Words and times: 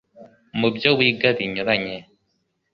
mu 0.59 0.67
byo 0.75 0.89
wiga 0.97 1.29
binyuranye. 1.37 1.97